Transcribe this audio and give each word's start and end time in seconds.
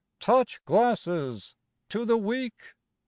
Touch 0.19 0.59
glasses! 0.65 1.55
To 1.89 2.05
the 2.05 2.17
Weak! 2.17 2.73